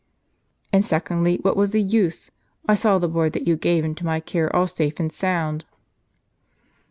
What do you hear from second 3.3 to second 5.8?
that you gave into my care all safe and sound."